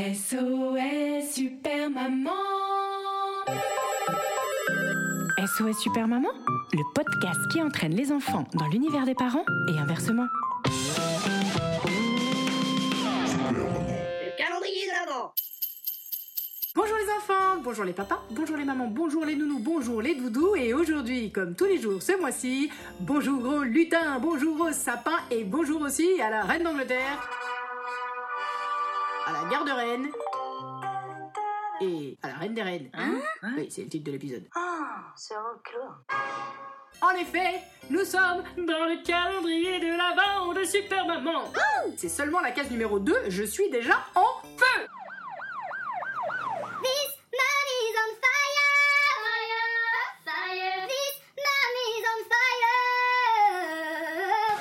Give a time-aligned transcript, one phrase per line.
[0.00, 2.30] SOS Super Maman.
[5.38, 6.30] SOS Super Maman,
[6.72, 10.26] le podcast qui entraîne les enfants dans l'univers des parents et inversement.
[13.44, 15.34] Le calendrier de l'avant.
[16.74, 20.56] Bonjour les enfants, bonjour les papas, bonjour les mamans, bonjour les nounous, bonjour les doudous
[20.56, 22.70] et aujourd'hui, comme tous les jours ce mois-ci,
[23.00, 27.28] bonjour au lutin, bonjour au sapin et bonjour aussi à la reine d'Angleterre,
[29.30, 30.08] à la garde reine
[31.80, 32.90] et à la reine des reines.
[32.92, 33.20] Hein
[33.56, 34.44] Oui, c'est le titre de l'épisode.
[34.54, 35.34] Ah, c'est.
[37.02, 41.44] En effet, nous sommes dans le calendrier de l'avant de Super Maman.
[41.96, 44.86] C'est seulement la case numéro 2, je suis déjà en feu
[46.82, 48.68] This mommy's on fire,
[49.24, 49.64] fire,
[50.26, 50.86] fire.
[50.88, 51.14] This
[51.46, 52.20] mommy's on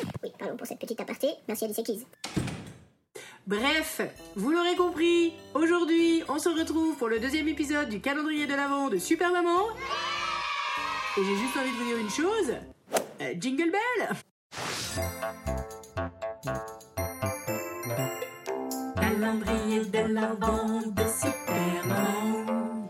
[0.00, 0.12] fire.
[0.22, 1.34] Oui, pardon pour cette petite aparté.
[1.48, 2.06] Merci Alicia Keys.
[3.46, 4.00] Bref,
[4.36, 8.88] vous l'aurez compris, aujourd'hui on se retrouve pour le deuxième épisode du calendrier de l'Avent
[8.88, 9.66] de Super Maman.
[11.18, 12.54] Et j'ai juste envie de vous dire une chose.
[13.20, 14.16] Euh, jingle Bell
[18.94, 22.88] Calendrier de l'Avent de Super Maman.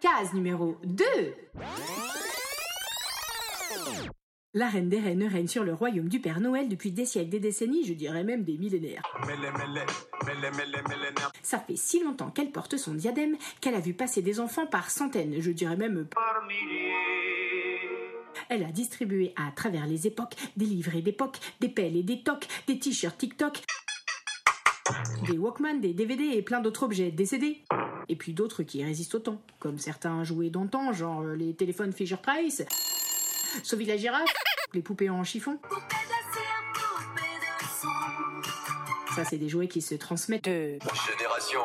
[0.00, 1.04] Case numéro 2
[4.54, 7.38] La reine des reines règne sur le royaume du Père Noël depuis des siècles, des
[7.38, 9.02] décennies, je dirais même des millénaires.
[11.42, 14.88] Ça fait si longtemps qu'elle porte son diadème qu'elle a vu passer des enfants par
[14.88, 16.94] centaines, je dirais même par milliers.
[18.48, 22.48] Elle a distribué à travers les époques des livrets d'époque, des pelles et des tocs,
[22.66, 23.62] des t-shirts TikTok,
[25.28, 27.58] des Walkman, des DVD et plein d'autres objets, des CD.
[28.08, 31.92] Et puis d'autres qui résistent au temps, comme certains jouets d'antan, genre euh, les téléphones
[31.92, 32.64] Fisher Price,
[33.62, 34.32] Sauvi la girafe,
[34.74, 35.58] les poupées en chiffon.
[39.14, 40.78] Ça, c'est des jouets qui se transmettent de
[41.10, 41.60] Génération.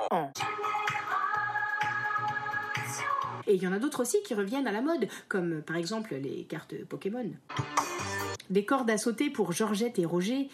[3.45, 6.15] Et il y en a d'autres aussi qui reviennent à la mode, comme par exemple
[6.15, 7.29] les cartes Pokémon.
[8.49, 10.49] Des cordes à sauter pour Georgette et Roger.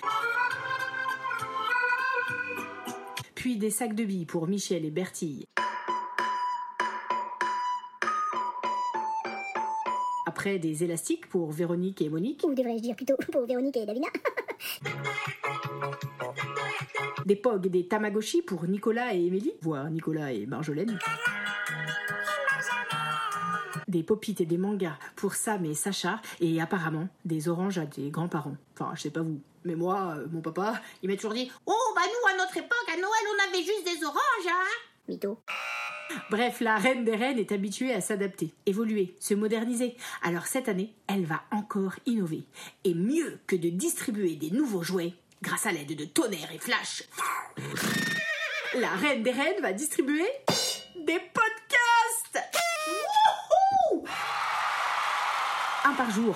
[3.36, 5.46] Puis des sacs de billes pour Michel et Bertille.
[10.30, 12.46] Après des élastiques pour Véronique et Monique.
[12.48, 14.06] Ou devrais-je dire plutôt pour Véronique et Davina
[17.26, 21.00] Des POG et des Tamagotchi pour Nicolas et Émilie, voire Nicolas et Marjolaine.
[23.88, 28.12] Des popites et des mangas pour Sam et Sacha, et apparemment des oranges à des
[28.12, 28.56] grands-parents.
[28.76, 31.74] Enfin, je sais pas vous, mais moi, euh, mon papa, il m'a toujours dit Oh,
[31.96, 34.68] bah nous, à notre époque, à Noël, on avait juste des oranges, hein
[35.08, 35.40] Mytho.
[36.30, 39.96] Bref, la reine des reines est habituée à s'adapter, évoluer, se moderniser.
[40.22, 42.44] Alors cette année, elle va encore innover.
[42.84, 47.03] Et mieux que de distribuer des nouveaux jouets, grâce à l'aide de tonnerre et flash,
[48.80, 50.28] la reine des reines va distribuer
[50.96, 52.40] des podcasts
[55.86, 56.36] Un par jour.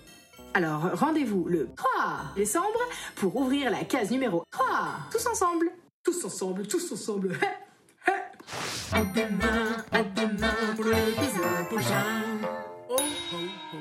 [0.53, 2.79] Alors rendez-vous le 3 décembre
[3.15, 4.65] pour ouvrir la case numéro 3.
[5.11, 5.71] Tous ensemble.
[6.03, 7.37] Tous ensemble, tous ensemble.
[8.91, 12.03] À demain, à demain pour l'épisode prochain.
[12.89, 13.37] Oh, oh,
[13.73, 13.77] oh.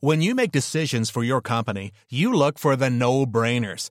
[0.00, 3.90] When you make decisions for your company, you look for the no brainers.